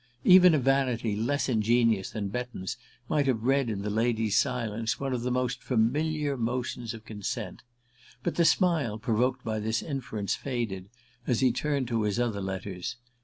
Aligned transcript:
Even 0.23 0.55
a 0.55 0.57
vanity 0.57 1.15
less 1.15 1.47
ingenious 1.47 2.09
than 2.09 2.29
Betton's 2.29 2.75
might 3.07 3.27
have 3.27 3.43
read 3.43 3.69
in 3.69 3.83
the 3.83 3.91
lady's 3.91 4.35
silence 4.35 4.99
one 4.99 5.13
of 5.13 5.21
the 5.21 5.29
most 5.29 5.61
familiar 5.61 6.35
motions 6.35 6.95
of 6.95 7.05
consent; 7.05 7.61
but 8.23 8.33
the 8.33 8.43
smile 8.43 8.97
provoked 8.97 9.43
by 9.45 9.59
this 9.59 9.83
inference 9.83 10.33
faded 10.33 10.89
as 11.27 11.41
he 11.41 11.51
turned 11.51 11.87
to 11.89 12.01
his 12.01 12.19
other 12.19 12.41
letters. 12.41 12.95